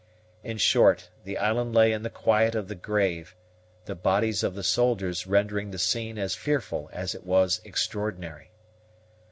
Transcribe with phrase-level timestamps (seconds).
[0.43, 3.35] In short, the island lay in the quiet of the grave,
[3.85, 8.49] the bodies of the soldiers rendering the scone as fearful as it was extraordinary.